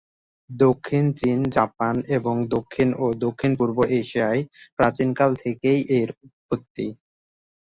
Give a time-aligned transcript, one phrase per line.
[0.49, 4.41] দক্ষিণ চীন, জাপান এবং দক্ষিণ ও দক্ষিণ-পূর্ব এশিয়ায়
[4.77, 6.87] প্রাচীনকাল থেকেই এর উৎপত্তি।